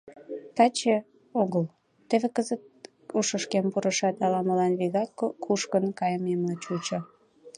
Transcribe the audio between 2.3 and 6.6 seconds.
кызыт ушышкем пурышат, ала-молан вигак кушкын кайымемла